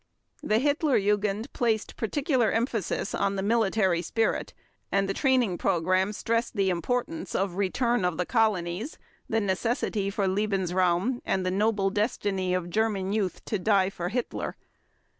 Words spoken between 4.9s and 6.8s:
and its training program stressed the